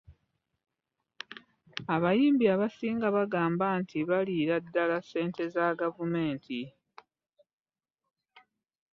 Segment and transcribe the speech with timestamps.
[1.95, 6.59] abayimbi abasinga baagambibwa nti baliira ddala ssente za gavumenti.